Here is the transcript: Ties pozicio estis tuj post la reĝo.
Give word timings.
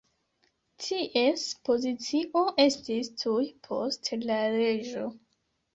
Ties 0.85 1.43
pozicio 1.69 2.43
estis 2.67 3.15
tuj 3.25 3.47
post 3.71 4.15
la 4.27 4.45
reĝo. 4.59 5.11